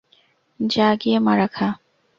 যা 0.59 0.87
গিয়ে 0.95 1.17
মারা 1.19 1.47
খা। 1.47 1.67